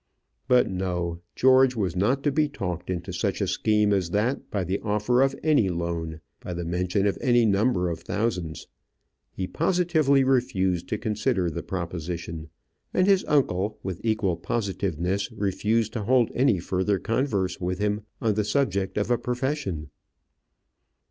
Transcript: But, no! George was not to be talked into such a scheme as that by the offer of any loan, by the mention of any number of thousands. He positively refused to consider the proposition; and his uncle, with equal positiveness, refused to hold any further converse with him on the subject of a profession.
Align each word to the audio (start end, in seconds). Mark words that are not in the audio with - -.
But, 0.47 0.67
no! 0.67 1.19
George 1.35 1.75
was 1.75 1.95
not 1.95 2.23
to 2.23 2.31
be 2.31 2.49
talked 2.49 2.89
into 2.89 3.13
such 3.13 3.39
a 3.39 3.45
scheme 3.45 3.93
as 3.93 4.09
that 4.09 4.49
by 4.49 4.63
the 4.63 4.79
offer 4.79 5.21
of 5.21 5.35
any 5.43 5.69
loan, 5.69 6.21
by 6.39 6.55
the 6.55 6.65
mention 6.65 7.05
of 7.05 7.19
any 7.21 7.45
number 7.45 7.87
of 7.87 7.99
thousands. 7.99 8.65
He 9.31 9.45
positively 9.45 10.23
refused 10.23 10.87
to 10.89 10.97
consider 10.97 11.51
the 11.51 11.61
proposition; 11.61 12.49
and 12.95 13.05
his 13.05 13.23
uncle, 13.27 13.77
with 13.83 14.01
equal 14.03 14.37
positiveness, 14.37 15.31
refused 15.31 15.93
to 15.93 16.01
hold 16.05 16.31
any 16.33 16.57
further 16.57 16.97
converse 16.97 17.59
with 17.61 17.77
him 17.77 18.01
on 18.19 18.33
the 18.33 18.43
subject 18.43 18.97
of 18.97 19.11
a 19.11 19.19
profession. 19.19 19.91